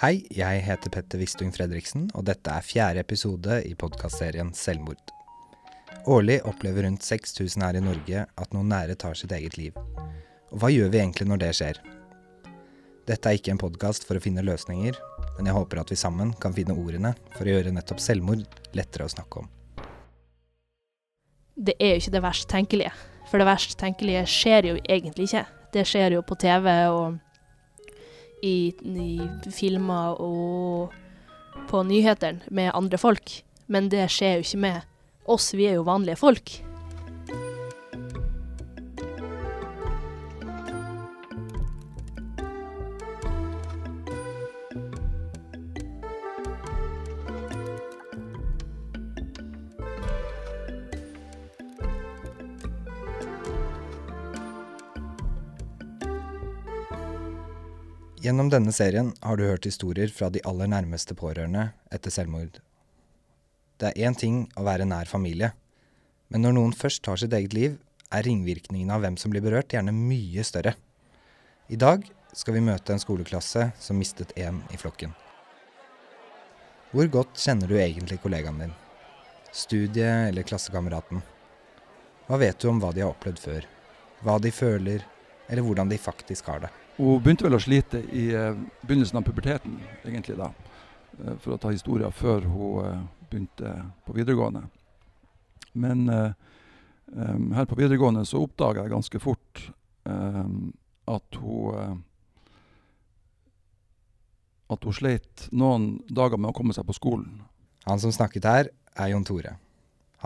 [0.00, 5.12] Hei, jeg heter Petter Wistung Fredriksen, og dette er fjerde episode i podkastserien Selvmord.
[6.08, 9.76] Årlig opplever rundt 6000 her i Norge at noen nære tar sitt eget liv.
[10.48, 11.82] Og hva gjør vi egentlig når det skjer?
[13.12, 14.96] Dette er ikke en podkast for å finne løsninger,
[15.36, 19.04] men jeg håper at vi sammen kan finne ordene for å gjøre nettopp selvmord lettere
[19.04, 19.54] å snakke om.
[21.60, 22.98] Det er jo ikke det verst tenkelige.
[23.28, 25.44] For det verst tenkelige skjer jo egentlig ikke.
[25.76, 27.20] Det skjer jo på TV og
[28.42, 30.94] i, i filmer og
[31.70, 33.40] på nyhetene med andre folk.
[33.70, 36.58] Men det skjer jo ikke med oss, vi er jo vanlige folk.
[58.20, 62.58] Gjennom denne serien har du hørt historier fra de aller nærmeste pårørende etter selvmord.
[63.80, 65.54] Det er én ting å være nær familie,
[66.28, 67.78] men når noen først tar sitt eget liv,
[68.12, 70.74] er ringvirkningene av hvem som blir berørt, gjerne mye større.
[71.72, 72.04] I dag
[72.36, 75.16] skal vi møte en skoleklasse som mistet én i flokken.
[76.92, 78.76] Hvor godt kjenner du egentlig kollegaen din?
[79.48, 81.24] Studiet eller klassekameraten?
[82.28, 83.72] Hva vet du om hva de har opplevd før?
[84.20, 85.08] Hva de føler,
[85.48, 86.74] eller hvordan de faktisk har det?
[87.00, 88.52] Hun begynte vel å slite i uh,
[88.84, 90.50] begynnelsen av puberteten, egentlig da.
[91.16, 92.98] Uh, for å ta historier før hun uh,
[93.30, 93.72] begynte
[94.04, 94.66] på videregående.
[95.80, 99.62] Men um, her på videregående så oppdaga jeg ganske fort
[100.02, 100.72] um,
[101.06, 102.02] at hun
[104.70, 107.40] at hun sleit noen dager med å komme seg på skolen.
[107.86, 109.56] Han som snakket her, er Jon Tore.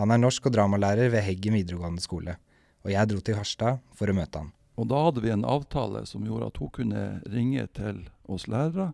[0.01, 2.35] Han er norsk og dramalærer ved Heggen videregående skole,
[2.83, 4.51] og jeg dro til Harstad for å møte han.
[4.75, 8.91] Og da hadde vi en avtale som gjorde at hun kunne ringe til oss lærere.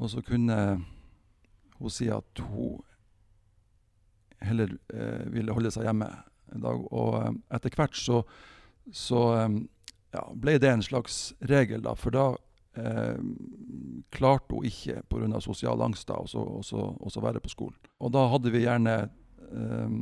[0.00, 0.58] Og så kunne
[1.78, 2.80] hun si at hun
[4.44, 6.08] heller eh, ville holde seg hjemme
[6.54, 6.88] en dag.
[6.92, 8.22] Og eh, etter hvert så,
[8.92, 9.60] så eh,
[10.16, 11.94] ja, ble det en slags regel, da.
[11.98, 12.26] For da
[12.80, 13.20] eh,
[14.14, 15.40] klarte hun ikke pga.
[15.44, 17.78] sosial angst da, å være på skolen.
[18.00, 19.96] Og da hadde vi gjerne eh,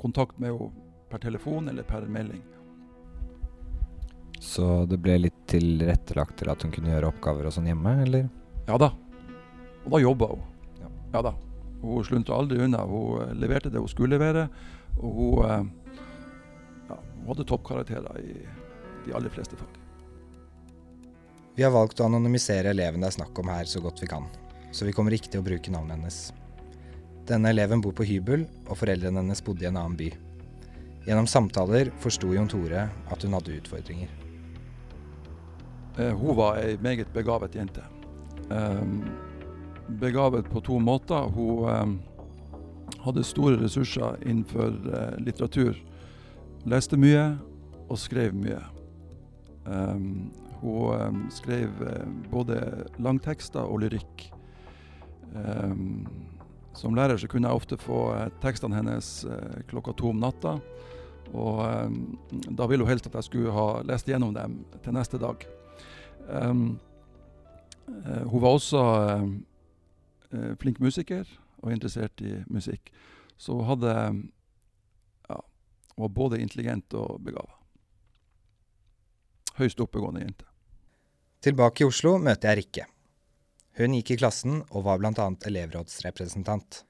[0.00, 2.42] kontakt med henne per telefon eller per melding.
[4.40, 8.28] Så det ble litt tilrettelagt til at hun kunne gjøre oppgaver og sånn hjemme, eller?
[8.70, 8.88] Ja da.
[9.84, 10.46] Og da jobba hun.
[10.80, 10.88] Ja.
[11.14, 11.34] ja da.
[11.82, 12.80] Hun slunta aldri unna.
[12.88, 14.46] Hun uh, leverte det hun skulle levere.
[14.96, 16.00] Og hun, uh,
[16.88, 18.38] ja, hun hadde toppkarakterer i
[19.04, 19.76] de aller fleste fag.
[21.56, 24.24] Vi har valgt å anonymisere eleven det er snakk om her så godt vi kan,
[24.72, 26.20] så vi kommer ikke til å bruke navnet hennes.
[27.28, 30.08] Denne eleven bor på hybel, og foreldrene hennes bodde i en annen by.
[31.04, 34.19] Gjennom samtaler forsto Jon Tore at hun hadde utfordringer.
[35.98, 37.82] Eh, hun var ei meget begavet jente.
[38.50, 39.04] Um,
[40.00, 41.28] begavet på to måter.
[41.34, 42.00] Hun um,
[43.04, 45.74] hadde store ressurser innenfor uh, litteratur.
[46.64, 47.38] Leste mye
[47.88, 48.60] og skrev mye.
[49.66, 50.30] Um,
[50.60, 52.60] hun skrev uh, både
[52.98, 54.30] langtekster og lyrikk.
[56.74, 58.10] som lærer så kunne jeg ofte få
[58.42, 59.24] tekstene hennes
[59.70, 60.56] klokka to om natta.
[61.30, 61.62] Og
[62.50, 65.46] da ville hun helst at jeg skulle ha lest gjennom dem til neste dag.
[66.28, 66.80] Um,
[67.88, 68.82] uh, hun var også
[70.32, 71.24] uh, flink musiker
[71.60, 72.92] og interessert i musikk.
[73.40, 73.94] Så hun hadde
[75.28, 75.40] ja,
[75.96, 77.56] Hun var både intelligent og begava.
[79.60, 80.46] Høyst oppegående jente.
[81.40, 82.86] Tilbake i Oslo møter jeg Rikke.
[83.80, 85.26] Hun gikk i klassen og var bl.a.
[85.48, 86.82] elevrådsrepresentant.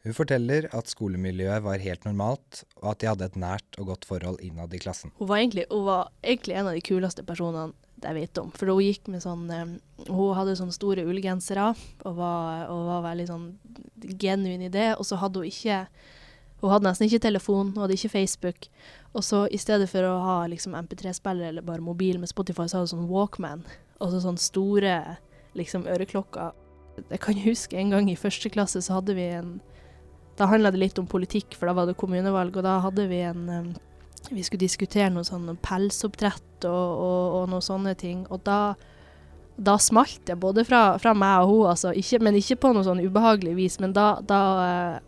[0.00, 4.06] Hun forteller at skolemiljøet var helt normalt, og at de hadde et nært og godt
[4.08, 5.12] forhold innad i klassen.
[5.18, 7.66] Hun var egentlig, hun var egentlig en av de kuleste personene
[8.04, 8.50] jeg vet om.
[8.56, 9.74] For hun gikk med sånn um,
[10.08, 11.70] Hun hadde sånne store ullgensere
[12.08, 13.46] og og var veldig sånn
[14.20, 14.94] genuin i det.
[14.98, 15.84] Og så hadde hun ikke
[16.60, 18.68] Hun hadde nesten ikke telefon, hun hadde ikke Facebook.
[19.16, 22.78] Og så i stedet for å ha liksom MP3-spiller eller bare mobil med Spotify, så
[22.78, 23.62] hadde hun sånn Walkman.
[24.00, 24.96] Og så sånne store
[25.56, 26.52] liksom øreklokker.
[27.00, 29.60] Jeg kan huske en gang i første klasse så hadde vi en
[30.36, 33.18] Da handla det litt om politikk, for da var det kommunevalg, og da hadde vi
[33.28, 33.72] en um,
[34.28, 38.22] vi skulle diskutere noe sånn pelsoppdrett og, og, og noen sånne ting.
[38.30, 38.74] Og da,
[39.56, 41.94] da smalt det, både fra, fra meg og hun, altså.
[41.96, 43.78] Ikke, men ikke på noe sånn ubehagelig vis.
[43.82, 44.40] Men da, da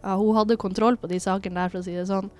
[0.01, 2.33] ja, hun hadde kontroll på de sakene der, for å si det sånn.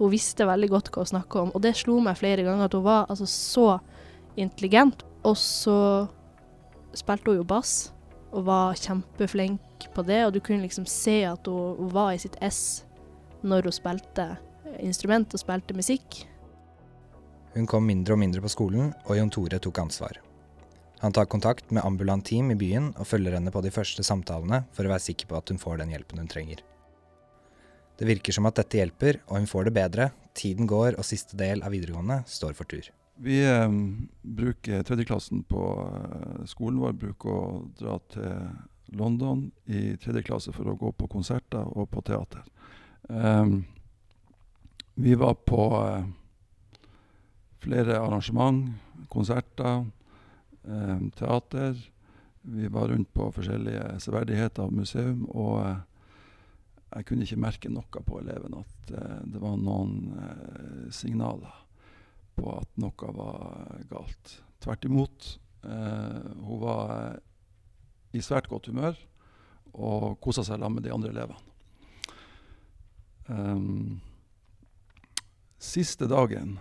[0.00, 1.54] Hun visste veldig godt hva hun snakka om.
[1.54, 3.68] Og det slo meg flere ganger at hun var altså så
[4.40, 5.04] intelligent.
[5.26, 5.80] Og så
[6.96, 7.90] spilte hun jo bass,
[8.30, 10.22] og var kjempeflink på det.
[10.28, 12.86] Og du kunne liksom se at hun, hun var i sitt ess
[13.44, 14.30] når hun spilte
[14.78, 16.22] instrument og spilte musikk.
[17.54, 20.20] Hun kom mindre og mindre på skolen, og Jon Tore tok ansvar.
[21.00, 24.66] Han tar kontakt med ambulant team i byen og følger henne på de første samtalene
[24.76, 26.60] for å være sikker på at hun får den hjelpen hun trenger.
[28.00, 30.10] Det virker som at dette hjelper, og hun får det bedre.
[30.36, 32.86] Tiden går, og siste del av videregående står for tur.
[33.20, 33.72] Vi eh,
[34.22, 37.42] bruker tredjeklassen på eh, skolen vår bruker å
[37.76, 42.44] dra til London i tredje klasse for å gå på konserter og på teater.
[43.08, 43.62] Um,
[45.00, 46.04] vi var på eh,
[47.58, 48.74] flere arrangement,
[49.08, 49.86] konserter,
[50.64, 51.90] eh, teater.
[52.40, 55.24] Vi var rundt på forskjellige severdigheter av museum.
[55.28, 55.78] og eh,
[56.90, 58.88] jeg kunne ikke merke noe på eleven at
[59.30, 60.10] det var noen
[60.90, 61.52] signaler
[62.34, 64.32] på at noe var galt.
[64.58, 65.28] Tvert imot.
[65.62, 67.20] Hun var
[68.10, 68.98] i svært godt humør
[69.70, 71.38] og kosa seg sammen med de andre elevene.
[73.30, 74.00] Um,
[75.70, 76.58] siste dagen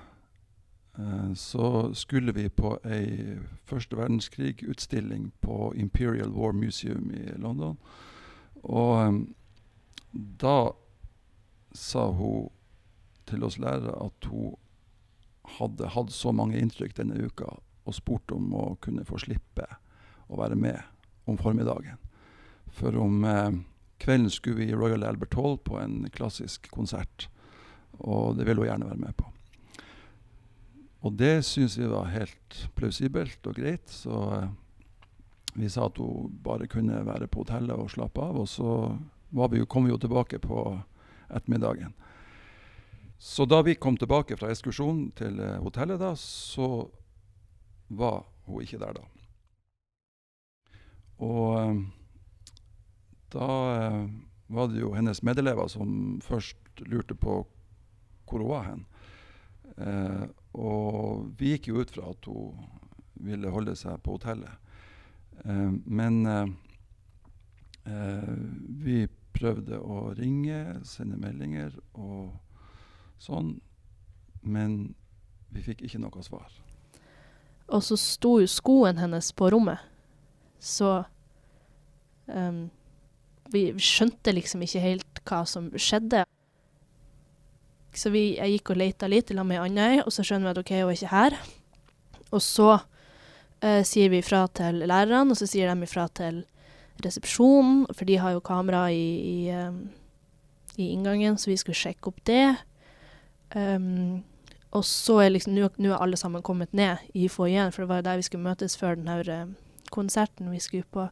[1.36, 7.78] så skulle vi på ei første verdenskrig-utstilling på Imperial War Museum i London.
[8.68, 9.20] Og um,
[10.12, 10.72] da
[11.72, 12.50] sa hun
[13.30, 14.58] til oss lærere at hun
[15.60, 17.48] hadde hatt så mange inntrykk denne uka
[17.86, 19.66] og spurt om å kunne få slippe
[20.30, 20.82] å være med
[21.30, 21.98] om formiddagen.
[22.74, 23.62] For om eh,
[24.02, 27.30] kvelden skulle vi i Royal Albert Hall på en klassisk konsert.
[28.00, 29.28] Og det ville hun gjerne være med på.
[31.00, 34.50] Og det syntes vi var helt plausibelt og greit, så eh,
[35.56, 38.42] vi sa at hun bare kunne være på hotellet og slappe av.
[38.44, 38.98] Og så
[39.32, 40.64] vi, kom vi jo tilbake på
[41.30, 41.94] ettermiddagen.
[43.20, 46.90] Så da vi kom tilbake fra ekskursjonen til eh, hotellet, da, så
[47.88, 49.06] var hun ikke der da.
[51.24, 51.80] Og eh,
[53.32, 53.48] da
[54.50, 57.44] var det jo hennes medelever som først lurte på
[58.30, 58.86] hvor hun var hen.
[59.78, 60.26] Eh,
[60.60, 62.58] og vi gikk jo ut fra at hun
[63.20, 64.56] ville holde seg på hotellet.
[65.46, 66.48] Eh, men eh,
[68.84, 72.34] vi prøvde å ringe, sende meldinger og
[73.22, 73.60] sånn,
[74.42, 74.96] men
[75.54, 76.50] vi fikk ikke noe svar.
[77.70, 79.82] Og så sto jo skoen hennes på rommet,
[80.60, 81.04] så
[82.26, 82.66] um,
[83.54, 86.26] vi skjønte liksom ikke helt hva som skjedde.
[87.96, 90.54] Så vi, jeg gikk og leita litt sammen med ei anna og så skjønner vi
[90.54, 91.38] at OK, hun er ikke her.
[92.30, 92.70] Og så
[93.66, 96.44] eh, sier vi ifra til lærerne, og så sier de ifra til
[97.04, 99.86] resepsjonen, for de har jo kamera i, i, um,
[100.78, 102.58] i inngangen, så vi skulle sjekke opp det.
[103.56, 104.22] Um,
[104.76, 108.02] og så er liksom Nå er alle sammen kommet ned i foajeen, for det var
[108.02, 109.56] jo der vi skulle møtes før den her uh,
[109.90, 111.08] konserten vi skulle på.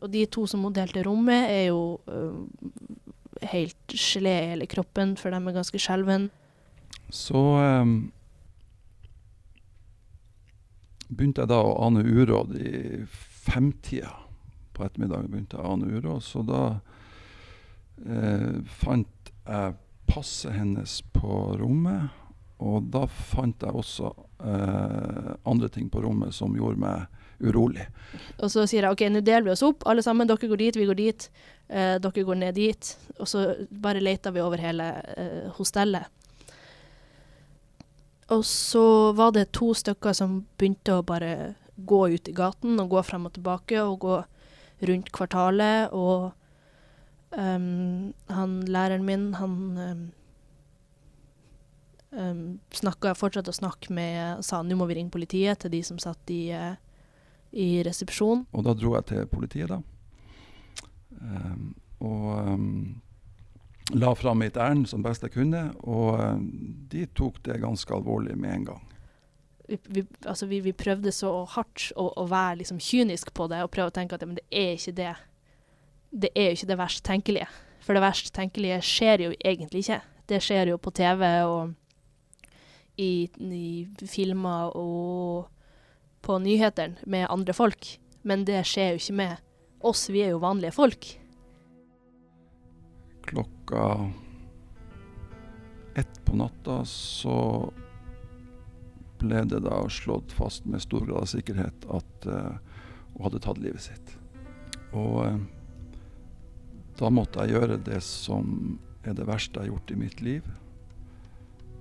[0.00, 2.97] Og de to som delte rommet, er jo uh,
[3.52, 6.28] helt gelé i hele kroppen, for de er ganske skjelven.
[7.14, 7.98] Så um,
[11.08, 12.72] begynte jeg da å ane uråd i
[13.08, 14.14] femtida
[14.78, 16.62] på ettermiddagen begynte jeg å ane uråd, Så da
[18.06, 19.76] eh, fant jeg
[20.08, 22.14] passet hennes på rommet.
[22.58, 24.08] Og da fant jeg også
[24.42, 27.86] eh, andre ting på rommet som gjorde meg urolig.
[28.42, 30.26] Og så sier jeg OK, nå deler vi oss opp, alle sammen.
[30.26, 31.28] Dere går dit, vi går dit.
[31.68, 32.90] Eh, dere går ned dit.
[33.18, 36.08] Og så bare leter vi over hele eh, hostellet.
[38.28, 42.90] Og så var det to stykker som begynte å bare gå ut i gaten og
[42.92, 44.18] gå frem og tilbake og gå
[44.88, 46.32] rundt kvartalet, og
[47.34, 50.02] um, han læreren min, han um,
[52.12, 56.30] um, fortsatte å snakke med Sa nå må vi ringe politiet til de som satt
[56.30, 56.76] i, uh,
[57.50, 58.44] i resepsjon.
[58.52, 59.80] Og da dro jeg til politiet, da.
[61.20, 62.66] Um, og um,
[63.94, 65.70] la fram mitt ærend som best jeg kunne.
[65.82, 66.46] Og um,
[66.92, 68.88] de tok det ganske alvorlig med en gang
[69.68, 73.60] vi, vi, altså vi, vi, prøvde så hardt å, å, være liksom kynisk på det
[73.64, 75.14] og prøve å tenke at ja, det er ikke det.
[76.08, 77.48] Det er jo ikke det verst tenkelige.
[77.84, 80.00] For det verst tenkelige skjer jo egentlig ikke.
[80.28, 81.74] Det skjer jo på TV og
[82.98, 85.50] i, i filmer og
[86.24, 87.92] på nyhetene med andre folk.
[88.24, 89.44] Men det skjer jo ikke med
[89.80, 90.08] oss.
[90.10, 91.10] Vi er jo vanlige folk.
[93.28, 93.84] Klokka
[95.98, 97.36] ett på natta så
[99.18, 102.58] ble det da slått fast med stor grad av sikkerhet at uh,
[103.14, 104.12] hun hadde tatt livet sitt.
[104.94, 105.40] Og uh,
[106.98, 110.46] da måtte jeg gjøre det som er det verste jeg har gjort i mitt liv.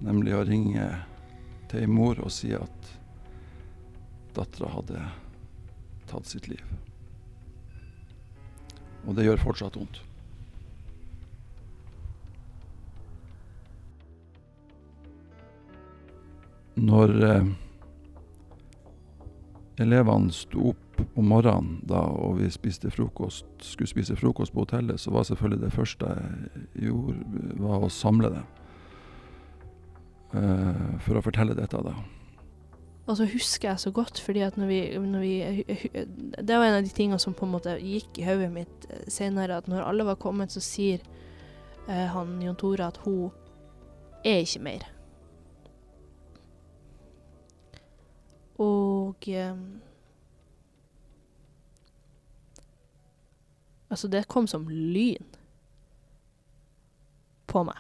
[0.01, 0.89] Nemlig å ringe
[1.69, 2.91] til ei mor og si at
[4.37, 5.07] dattera hadde
[6.09, 6.65] tatt sitt liv.
[9.07, 10.03] Og det gjør fortsatt vondt.
[16.77, 17.47] når eh,
[19.81, 22.49] elevene sto opp om morgenen da, og vi
[22.93, 27.17] frokost, skulle spise frokost på hotellet, så var selvfølgelig det første jeg gjorde,
[27.61, 28.45] var å samle dem.
[30.37, 32.16] eh, for å fortelle dette, da.
[33.07, 35.63] Og så husker jeg så godt, fordi at når vi, når vi,
[36.47, 39.07] Det var en av de tingene som på en måte gikk i hodet mitt eh,
[39.07, 40.99] senere, at når alle var kommet, så sier
[41.87, 43.31] uh, han Jon Tore at hun
[44.25, 44.87] er ikke mer.
[48.57, 49.67] Og um,
[53.89, 55.23] Altså, det kom som lyn
[57.47, 57.77] på meg.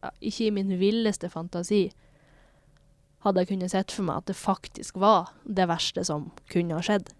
[0.00, 1.90] Ja, ikke i min villeste fantasi
[3.24, 6.84] hadde jeg kunnet sett for meg at det faktisk var det verste som kunne ha
[6.84, 7.12] skjedd.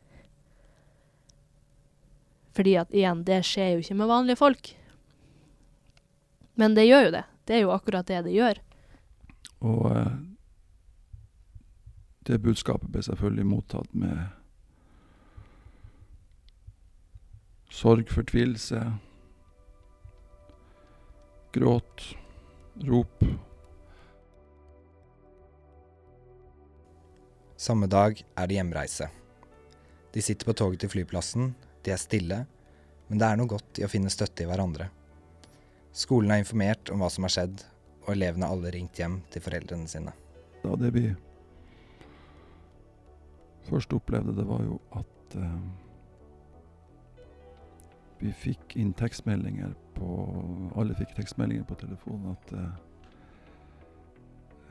[2.57, 4.73] Fordi at igjen, det skjer jo ikke med vanlige folk.
[6.61, 7.25] Men det gjør jo det.
[7.47, 8.61] Det er jo akkurat det det gjør.
[9.65, 10.19] Og eh,
[12.29, 14.19] det budskapet ble selvfølgelig mottatt med
[17.71, 18.83] sorg, fortvilelse,
[21.55, 22.11] gråt,
[22.89, 23.25] rop.
[27.61, 29.11] Samme dag er det hjemreise.
[30.15, 31.51] De sitter på toget til flyplassen,
[31.85, 32.39] de er stille,
[33.11, 34.87] men det er noe godt i å finne støtte i hverandre.
[35.93, 37.61] Skolen er informert om hva som har skjedd,
[38.07, 40.17] og elevene har alle ringt hjem til foreldrene sine.
[40.65, 41.05] Da det vi
[43.69, 45.61] først opplevde, det var jo at eh,
[48.25, 50.09] vi fikk inn tekstmeldinger på
[50.81, 52.73] Alle fikk tekstmeldinger på telefonen at eh,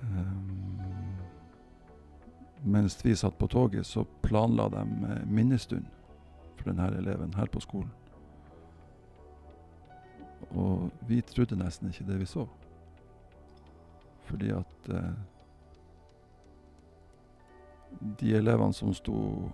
[0.09, 1.38] um,
[2.69, 4.83] mens vi satt på toget, så planla de
[5.25, 5.85] minnestund
[6.57, 7.91] for denne eleven her på skolen.
[10.49, 12.45] Og vi trodde nesten ikke det vi så.
[14.29, 15.11] Fordi at eh,
[18.19, 19.49] de elevene som sto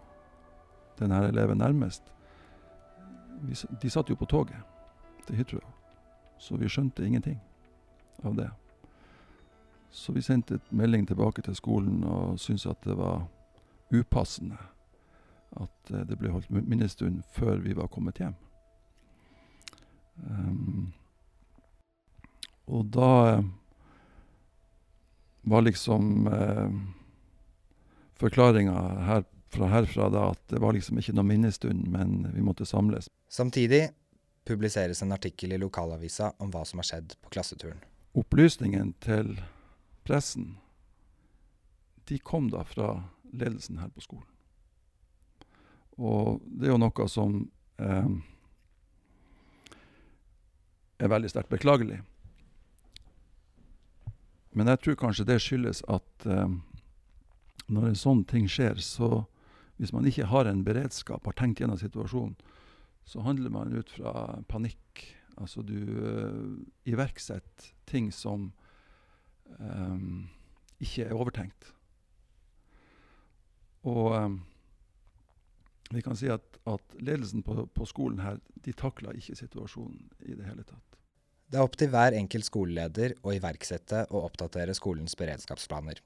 [0.99, 2.03] denne eleven nærmest,
[3.41, 4.59] vi, de satt jo på toget
[5.27, 5.59] til Hitra.
[6.37, 7.39] Så vi skjønte ingenting
[8.23, 8.49] av det.
[9.91, 13.27] Så vi sendte et melding tilbake til skolen og syntes at det var
[13.93, 14.57] upassende
[15.55, 18.35] at uh, det ble holdt minnestund før vi var kommet hjem.
[20.25, 20.91] Um,
[22.65, 23.45] og da uh,
[25.45, 26.69] var liksom eh,
[28.13, 28.73] forklaringa
[29.05, 29.23] her,
[29.53, 33.09] fra herfra da at det var liksom ikke noe minnestund, men vi måtte samles.
[33.29, 33.83] Samtidig
[34.45, 37.77] publiseres en artikkel i lokalavisa om hva som har skjedd på klasseturen.
[38.17, 39.35] Opplysningen til
[40.05, 40.55] pressen,
[42.05, 42.89] de kom da fra
[43.33, 44.29] ledelsen her på skolen.
[45.95, 47.37] Og det er jo noe som
[47.81, 48.09] eh,
[50.99, 52.01] er veldig sterkt beklagelig.
[54.55, 56.51] Men jeg tror kanskje det skyldes at eh,
[57.71, 59.25] når en sånn ting skjer, så
[59.79, 62.35] hvis man ikke har en beredskap, har tenkt gjennom situasjonen,
[63.05, 65.03] så handler man ut fra panikk.
[65.35, 68.51] Altså du eh, iverksetter ting som
[69.59, 70.25] um,
[70.81, 71.71] ikke er overtenkt.
[73.85, 74.39] Og um,
[75.93, 80.33] vi kan si at, at ledelsen på, på, skolen her, de takla ikke situasjonen i
[80.33, 80.81] det hele tatt.
[81.45, 86.01] Det er opp til hver enkelt skoleleder å iverksette og oppdatere skolens beredskapsplaner.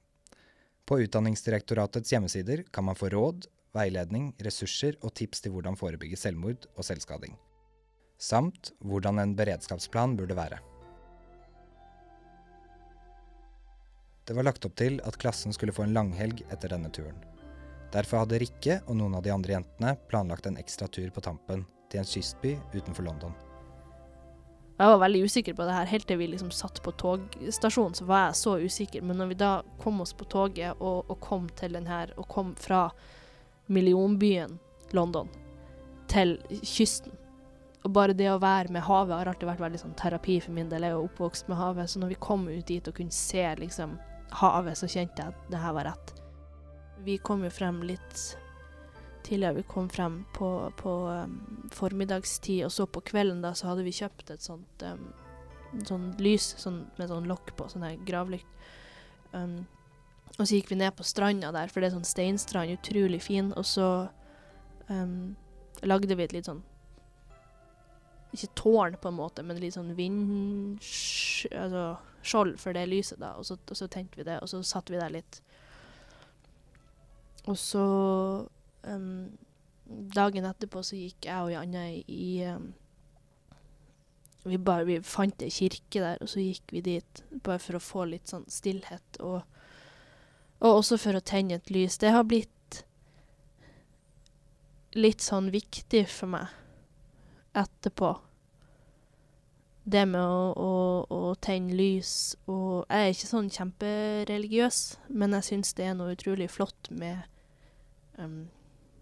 [0.84, 6.66] På Utdanningsdirektoratets hjemmesider kan man få råd, veiledning, ressurser og tips til hvordan forebygge selvmord
[6.74, 7.38] og selvskading.
[8.20, 10.60] Samt hvordan en beredskapsplan burde være.
[14.24, 17.18] Det var lagt opp til at klassen skulle få en langhelg etter denne turen.
[17.90, 21.64] Derfor hadde Rikke og noen av de andre jentene planlagt en ekstra tur på tampen,
[21.90, 23.32] til en kystby utenfor London.
[24.78, 25.88] Jeg var veldig usikker på det her.
[25.90, 29.02] Helt til vi liksom satt på togstasjonen, så var jeg så usikker.
[29.04, 29.50] Men når vi da
[29.82, 32.86] kom oss på toget og, og kom til den her, og kom fra
[33.68, 34.60] millionbyen
[34.96, 35.28] London
[36.10, 37.18] til kysten
[37.80, 40.68] og bare det å være med havet har alltid vært veldig sånn terapi for min
[40.68, 40.84] del.
[40.84, 43.44] Jeg er jo oppvokst med havet, så når vi kom ut dit og kunne se
[43.60, 43.96] liksom
[44.38, 46.14] havet, så kjente jeg at det her var rett.
[47.04, 48.22] Vi kom jo frem litt
[49.24, 49.60] tidligere.
[49.60, 51.34] Vi kom frem på, på um,
[51.74, 55.10] formiddagstid, og så på kvelden da så hadde vi kjøpt et sånt um,
[55.86, 58.48] sånn lys sånn, med sånn lokk på, sånn her gravlykt.
[59.32, 59.62] Um,
[60.36, 63.52] og så gikk vi ned på stranda der, for det er sånn steinstrand, utrolig fin,
[63.58, 63.86] og så
[64.88, 65.34] um,
[65.86, 66.64] lagde vi et litt sånn
[68.34, 70.78] Ikke tårn, på en måte, men litt sånn vind...
[71.50, 71.84] Altså
[72.22, 73.34] skjold for det lyset, da.
[73.38, 75.40] Og så, og så tente vi det, og så satt vi der litt.
[77.48, 77.84] Og så
[78.84, 79.30] um,
[79.90, 82.68] Dagen etterpå så gikk jeg og Janne i um,
[84.42, 87.82] vi, bare, vi fant ei kirke der, og så gikk vi dit bare for å
[87.82, 89.20] få litt sånn stillhet.
[89.20, 89.42] Og,
[90.60, 91.98] og også for å tenne et lys.
[92.00, 92.84] Det har blitt
[94.96, 96.54] litt sånn viktig for meg
[97.58, 98.14] etterpå.
[99.84, 100.72] Det med å, å,
[101.08, 106.12] å tenne lys og Jeg er ikke sånn kjempereligiøs, men jeg syns det er noe
[106.12, 107.24] utrolig flott med
[108.20, 108.50] um,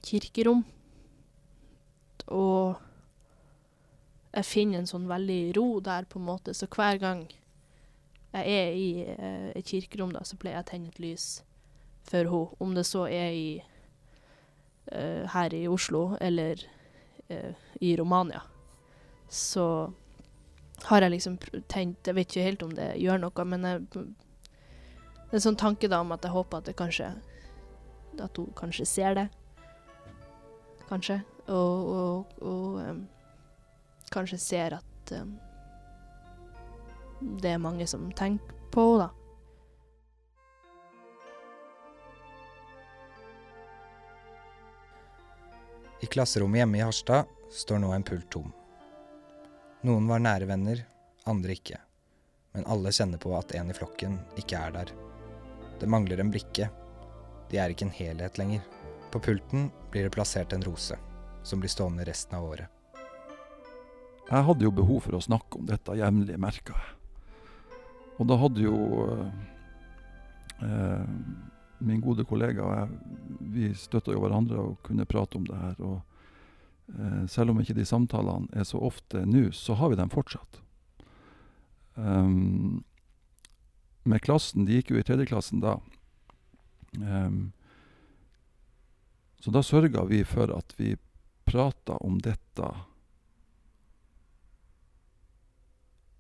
[0.06, 0.62] kirkerom.
[2.30, 2.78] Og
[4.37, 6.54] jeg finner en sånn veldig ro der, på en måte.
[6.54, 7.26] Så hver gang
[8.37, 11.28] jeg er i uh, et kirkerom, da, så pleier jeg å tenne et lys
[12.06, 12.58] for henne.
[12.62, 13.49] Om det så er i,
[14.94, 16.62] uh, her i Oslo eller
[17.32, 18.47] uh, i Romania.
[19.28, 19.64] Så
[20.85, 25.32] har jeg liksom tenkt Jeg vet ikke helt om det gjør noe, men jeg, det
[25.32, 27.11] er en sånn tanke da om at jeg håper at det kanskje
[28.18, 29.28] At hun kanskje ser det.
[30.88, 31.20] Kanskje.
[31.49, 33.04] Og, og, og um,
[34.11, 35.37] kanskje ser at um,
[37.42, 39.14] det er mange som tenker på henne, da.
[46.00, 48.52] I klasserommet hjemme i Harstad står nå en pult tom.
[49.87, 50.80] Noen var nære venner,
[51.30, 51.76] andre ikke.
[52.56, 54.90] Men alle kjenner på at en i flokken ikke er der.
[55.78, 56.66] Det mangler en brikke.
[57.50, 58.64] De er ikke en helhet lenger.
[59.12, 60.99] På pulten blir det plassert en rose,
[61.47, 62.66] som blir stående resten av året.
[64.28, 66.97] Jeg hadde jo behov for å snakke om dette jevnlig, merka jeg.
[68.18, 69.28] Og da hadde jo eh,
[70.66, 71.06] eh,
[71.87, 73.16] min gode kollega og jeg,
[73.54, 75.78] vi støtta jo hverandre og kunne prate om det her.
[75.87, 76.02] Og
[77.28, 80.61] selv om ikke de samtalene er så ofte nå, så har vi dem fortsatt.
[81.99, 82.85] Um,
[84.09, 85.76] med klassen, de gikk jo i tredjeklassen da.
[86.97, 87.50] Um,
[89.40, 90.97] så da sørga vi for at vi
[91.49, 92.68] prata om dette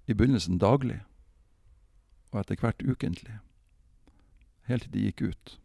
[0.08, 1.00] i begynnelsen daglig,
[2.32, 3.38] og etter hvert ukentlig.
[4.68, 5.56] Helt til de gikk ut.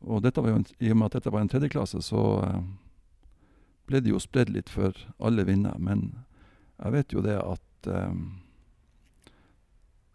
[0.00, 2.62] Og en, i og med at dette var en tredjeklasse, så eh,
[3.88, 5.78] ble det jo spredd litt for alle vinder.
[5.80, 6.10] Men
[6.76, 8.16] jeg vet jo det at eh,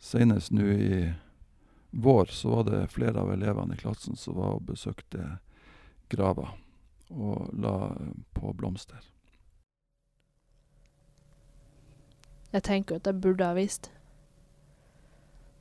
[0.04, 0.98] senest nå i
[1.94, 5.38] vår så var det flere av elevene i klassen som var og besøkte
[6.10, 6.54] grava
[7.14, 7.94] og la
[8.34, 9.02] på blomster.
[12.54, 13.90] Jeg tenker at jeg burde ha visst.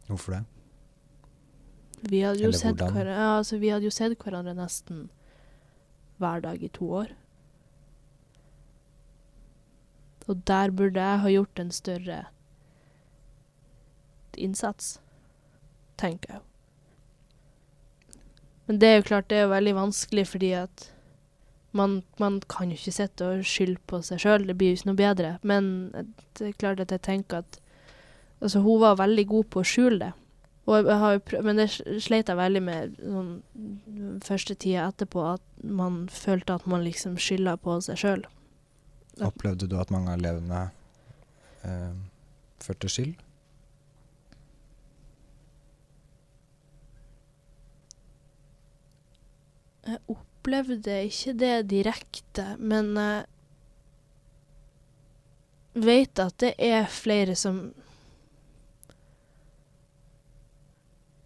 [0.08, 0.42] Hvorfor det?
[2.10, 5.06] Vi hadde, jo sett ja, altså, vi hadde jo sett hverandre nesten
[6.18, 7.12] hver dag i to år.
[10.28, 12.24] Og der burde jeg ha gjort en større
[14.38, 15.00] innsats,
[16.00, 16.42] tenker jeg.
[18.66, 20.86] Men det er jo klart, det er jo veldig vanskelig fordi at
[21.72, 24.90] man, man kan jo ikke sitte og skylde på seg sjøl, det blir jo ikke
[24.90, 25.34] noe bedre.
[25.42, 25.68] Men
[26.38, 27.58] det er klart at jeg tenker at
[28.42, 30.08] Altså, hun var veldig god på å skjule det.
[30.66, 31.68] Og jeg har jo prøv, men det
[32.02, 33.28] sleit jeg veldig med sånn,
[34.22, 38.24] første tida etterpå, at man følte at man liksom skylda på seg sjøl.
[39.20, 40.62] Opplevde du at mange av elevene
[41.68, 41.92] eh,
[42.64, 43.14] følte skyld?
[49.82, 53.24] Jeg opplevde ikke det direkte, men jeg
[55.74, 57.72] vet at det er flere som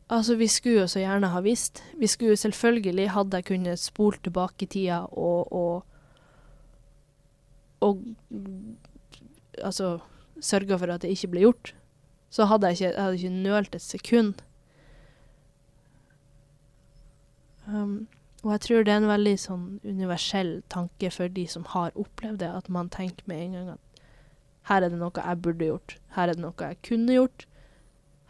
[0.07, 1.81] Altså, vi skulle jo så gjerne ha visst.
[1.99, 5.96] Vi skulle jo selvfølgelig, hadde jeg kunnet spole tilbake i tida og, og
[7.87, 8.03] Og
[9.63, 9.97] altså
[10.43, 11.73] sørga for at det ikke ble gjort,
[12.33, 14.43] så hadde jeg ikke, jeg hadde ikke nølt et sekund.
[17.67, 18.07] Um,
[18.45, 22.43] og jeg tror det er en veldig sånn universell tanke for de som har opplevd
[22.45, 24.03] det, at man tenker med en gang at
[24.71, 27.47] her er det noe jeg burde gjort, her er det noe jeg kunne gjort,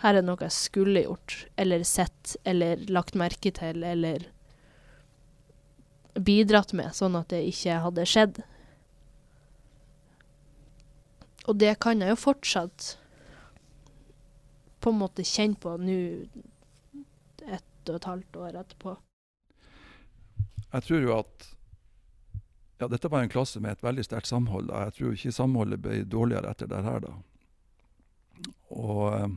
[0.05, 4.27] her er det noe jeg skulle gjort, eller sett, eller lagt merke til, eller
[6.17, 8.41] bidratt med, sånn at det ikke hadde skjedd.
[11.47, 12.97] Og det kan jeg jo fortsatt
[14.83, 15.99] på en måte kjenne på nå,
[17.47, 18.97] ett og et halvt år etterpå.
[20.73, 21.47] Jeg tror jo at
[22.77, 24.69] ja, dette var en klasse med et veldig sterkt samhold.
[24.69, 27.15] Jeg tror ikke samholdet ble dårligere etter det her, da.
[28.77, 29.31] Og eh,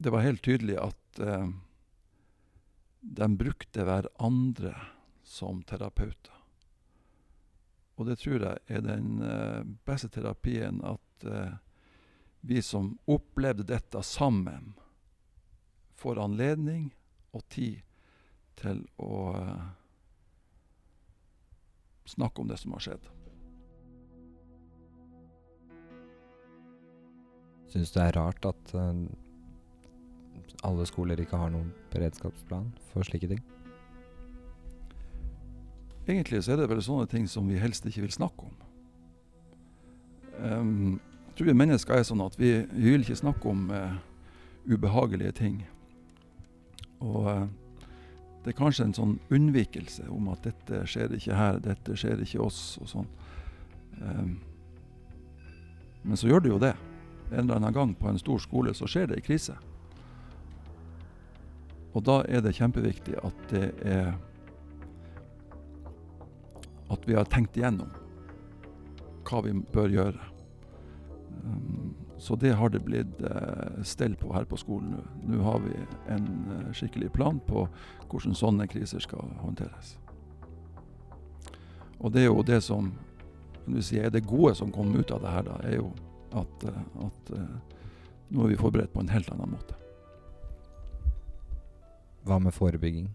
[0.00, 1.50] det var helt tydelig at eh,
[3.20, 4.72] de brukte hverandre
[5.26, 6.35] som terapeuter.
[7.96, 11.56] Og det tror jeg er den eh, beste terapien, at eh,
[12.46, 14.74] vi som opplevde dette sammen,
[15.96, 16.90] får anledning
[17.32, 17.80] og tid
[18.60, 19.64] til å eh,
[22.06, 23.08] snakke om det som har skjedd.
[27.72, 28.76] Syns det er rart at
[30.64, 33.42] alle skoler ikke har noen beredskapsplan for slike ting?
[36.06, 38.54] Egentlig så er det vel sånne ting som vi helst ikke vil snakke om.
[40.38, 43.96] Um, jeg tror vi mennesker er sånn at vi, vi vil ikke snakke om uh,
[44.70, 45.56] ubehagelige ting.
[47.02, 47.46] Og uh,
[48.44, 52.44] det er kanskje en sånn unnvikelse om at dette skjer ikke her, dette skjer ikke
[52.44, 53.08] oss og sånn.
[53.98, 54.36] Um,
[56.06, 56.76] men så gjør det jo det.
[57.32, 59.56] En eller annen gang på en stor skole så skjer det en krise.
[61.96, 64.12] Og da er det kjempeviktig at det er
[66.92, 67.90] At vi har tenkt igjennom
[69.26, 70.32] hva vi bør gjøre.
[71.42, 75.02] Um, så det har det blitt uh, stell på her på skolen nå.
[75.26, 75.74] Nå har vi
[76.14, 77.66] en uh, skikkelig plan på
[78.08, 79.96] hvordan sånne kriser skal håndteres.
[81.98, 82.92] Og det er jo det som
[83.80, 85.90] si, er det gode som kommer ut av det her, da, er jo
[86.36, 87.34] at, uh, at
[88.30, 89.76] nå er vi forberedt på en helt annen måte.
[92.26, 93.10] Hva med forebygging?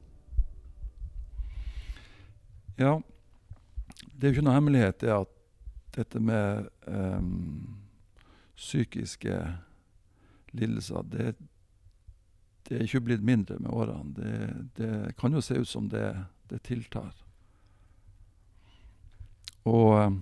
[2.79, 3.01] Ja,
[4.21, 5.37] det er jo ikke noe hemmelighet det at
[5.95, 7.79] dette med um,
[8.55, 9.37] psykiske
[10.53, 11.31] lidelser, det,
[12.67, 14.13] det, er ikke blitt mindre med årene.
[14.13, 14.35] Det,
[14.77, 16.05] det kan jo se ut som det,
[16.53, 17.09] det tiltar.
[19.65, 20.21] Og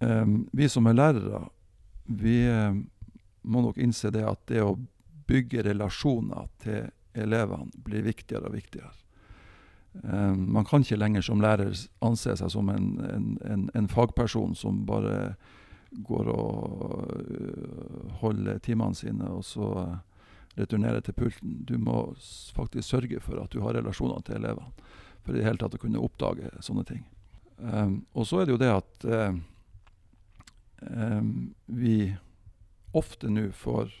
[0.00, 1.44] um, vi som er lærere,
[2.08, 2.86] vi um,
[3.42, 4.78] må nok innse det at det å
[5.28, 9.01] bygge relasjoner til elevene blir viktigere og viktigere.
[9.92, 14.54] Um, man kan ikke lenger som lærer anse seg som en, en, en, en fagperson
[14.56, 15.34] som bare
[15.92, 19.68] går og uh, holder timene sine og så
[20.56, 21.58] returnerer til pulten.
[21.68, 22.14] Du må
[22.56, 24.72] faktisk sørge for at du har relasjoner til elevene
[25.22, 27.04] for i det hele tatt å kunne oppdage sånne ting.
[27.60, 29.06] Um, og så er det jo det at
[30.82, 32.16] um, vi
[32.96, 33.92] ofte nå får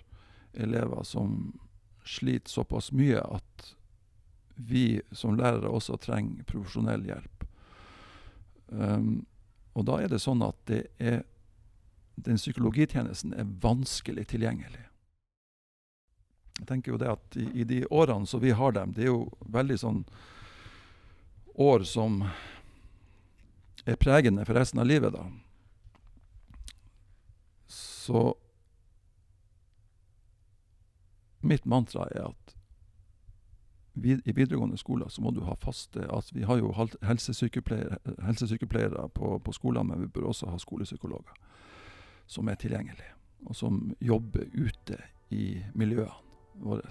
[0.52, 1.52] elever som
[2.04, 3.74] sliter såpass mye at
[4.54, 7.44] vi som lærere også trenger profesjonell hjelp.
[8.72, 9.24] Um,
[9.72, 11.22] og da er det sånn at det er,
[12.20, 14.84] den psykologitjenesten er vanskelig tilgjengelig.
[16.60, 19.12] Jeg tenker jo det at i, i, de årene som vi har dem, det er
[19.12, 20.02] jo veldig sånn
[21.60, 22.20] år som
[23.88, 25.24] er pregende for resten av livet, da.
[27.72, 28.34] Så
[31.42, 32.54] mitt mantra er at
[33.92, 39.08] vid, i videregående skoler så må du ha faste altså Vi har jo helsesykepleiere, helsesykepleiere
[39.08, 41.34] på, på skolene, men vi bør også ha skolepsykologer
[42.26, 43.12] som er tilgjengelige,
[43.46, 44.96] og som jobber ute
[45.30, 46.88] i miljøene våre.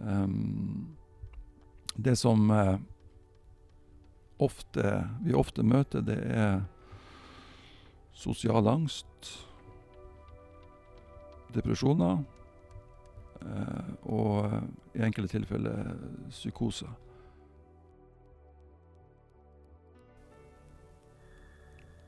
[0.00, 0.96] Um,
[1.96, 2.76] det som uh,
[4.38, 6.64] ofte, vi ofte møter, det er
[8.12, 9.30] sosial angst,
[11.54, 12.24] depresjoner
[14.02, 14.60] og eh,
[14.94, 15.94] i enkelte tilfeller
[16.30, 16.88] psykose.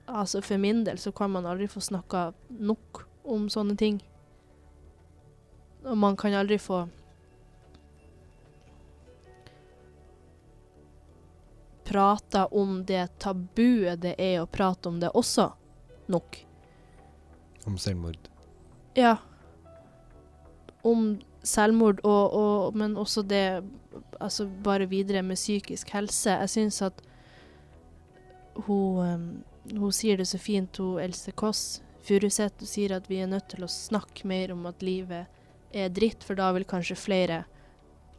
[0.07, 3.99] Altså For min del så kan man aldri få snakka nok om sånne ting.
[5.85, 6.87] Og man kan aldri få
[11.87, 15.51] prata om det tabuet det er å prate om det også
[16.11, 16.39] nok.
[17.67, 18.31] Om selvmord?
[18.95, 19.19] Ja
[20.87, 21.09] om
[21.47, 23.49] selvmord, og, og, men også det
[24.21, 26.31] Altså bare videre med psykisk helse.
[26.31, 26.99] Jeg syns at
[28.67, 32.61] hun, hun sier det så fint, hun Else Kåss Furuseth.
[32.61, 35.29] Hun sier at vi er nødt til å snakke mer om at livet
[35.73, 37.43] er dritt, for da vil kanskje flere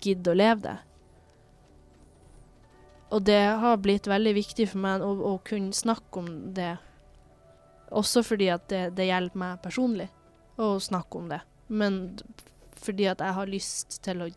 [0.01, 0.77] gidde å leve det.
[3.13, 6.75] Og det har blitt veldig viktig for meg å, å kunne snakke om det.
[7.95, 10.09] Også fordi at det, det hjelper meg personlig
[10.59, 11.39] å snakke om det.
[11.67, 12.01] Men
[12.81, 14.29] fordi at jeg har lyst til å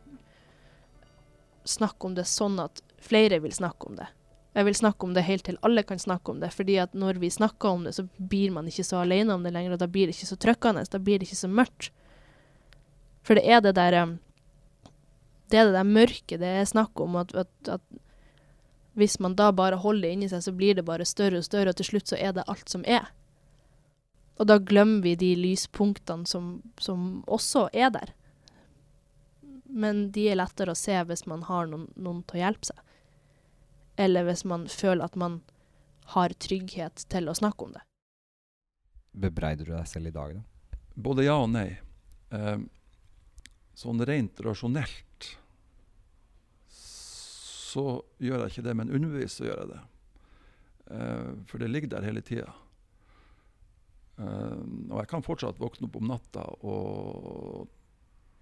[1.68, 4.08] snakke om det sånn at flere vil snakke om det.
[4.52, 7.20] Jeg vil snakke om det helt til alle kan snakke om det, fordi at når
[7.22, 9.86] vi snakker om det, så blir man ikke så alene om det lenger, og da
[9.86, 11.92] blir det ikke så trykkende, da blir det ikke så mørkt.
[13.22, 14.18] For det er det der um,
[15.50, 17.82] Det er det der mørket det er snakk om, at, at, at
[18.94, 21.70] hvis man da bare holder det inni seg, så blir det bare større og større,
[21.70, 23.10] og til slutt så er det alt som er.
[24.40, 28.14] Og da glemmer vi de lyspunktene som, som også er der.
[29.70, 32.80] Men de er lettere å se hvis man har noen, noen til å hjelpe seg.
[34.00, 35.40] Eller hvis man føler at man
[36.14, 37.84] har trygghet til å snakke om det.
[39.10, 40.78] Bebreider du deg selv i dag, da?
[40.94, 41.68] Både ja og nei.
[42.34, 42.58] Eh,
[43.78, 45.30] sånn rent rasjonelt
[47.70, 47.84] så
[48.18, 49.80] gjør jeg ikke det, men underbevisst så gjør jeg det.
[50.96, 52.50] Eh, for det ligger der hele tida.
[54.18, 57.68] Eh, og jeg kan fortsatt våkne opp om natta og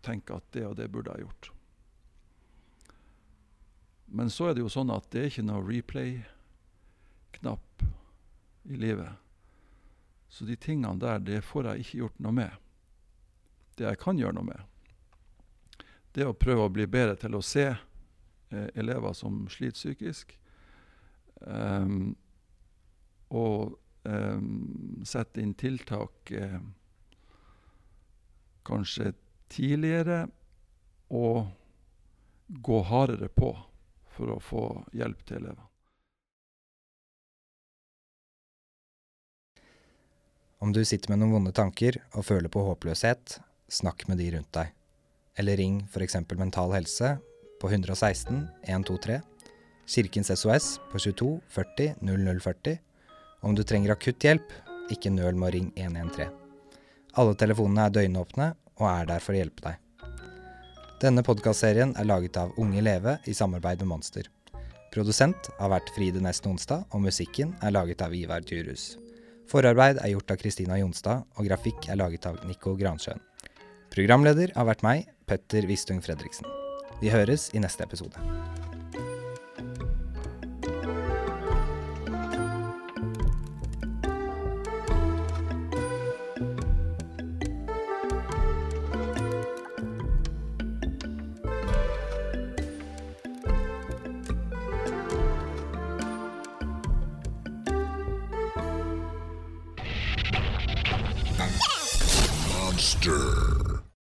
[0.05, 1.51] tenker at det og det burde jeg gjort.
[4.09, 7.85] Men så er det jo sånn at det er ikke noe replay-knapp
[8.69, 9.13] i livet.
[10.29, 12.57] Så de tingene der, det får jeg ikke gjort noe med.
[13.77, 14.65] Det jeg kan gjøre noe med,
[16.13, 20.33] det er å prøve å bli bedre til å se eh, elever som sliter psykisk.
[21.39, 22.17] Um,
[23.31, 23.77] og
[24.09, 26.59] um, sette inn tiltak eh,
[28.67, 29.13] kanskje
[29.53, 30.27] tidligere
[31.15, 31.47] og
[32.49, 33.53] gå hardere på
[34.17, 34.65] for å få
[34.97, 35.65] hjelp til elevene.
[40.59, 43.37] Om du sitter med noen vonde tanker og føler på håpløshet,
[43.71, 44.73] snakk med de rundt deg.
[45.39, 46.17] Eller ring f.eks.
[46.35, 47.13] Mental Helse
[47.63, 49.21] på 116 123,
[49.89, 52.81] Kirkens SOS på 22 40 0040.
[53.47, 54.51] Om du trenger akutt hjelp,
[54.91, 56.35] ikke nøl med å ringe 113.
[57.19, 59.85] Alle telefonene er døgnåpne og er der for å hjelpe deg.
[61.03, 64.27] Denne podkastserien er laget av Unge Leve i samarbeid med Monster.
[64.91, 68.97] Produsent har vært Fride Nest Onsdag, og musikken er laget av Ivar Djurhus.
[69.49, 73.23] Forarbeid er gjort av Kristina Jonstad, og grafikk er laget av Nico Gransjøen.
[73.95, 76.49] Programleder har vært meg, Petter Wistung Fredriksen.
[77.01, 78.19] Vi høres i neste episode.